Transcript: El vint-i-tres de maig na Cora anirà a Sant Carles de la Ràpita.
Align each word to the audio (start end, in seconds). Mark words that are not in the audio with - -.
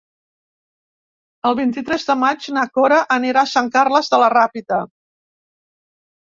El 1.49 1.57
vint-i-tres 1.59 2.05
de 2.07 2.15
maig 2.21 2.47
na 2.55 2.63
Cora 2.79 2.97
anirà 3.17 3.43
a 3.45 3.51
Sant 3.53 3.71
Carles 3.77 4.11
de 4.15 4.21
la 4.25 4.31
Ràpita. 4.37 4.81